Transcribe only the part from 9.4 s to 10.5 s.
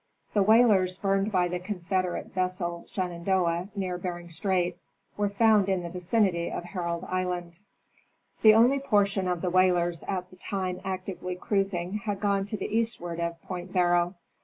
the whalers at the